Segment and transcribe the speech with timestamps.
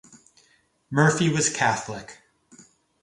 [0.89, 2.17] Murphy was Catholic.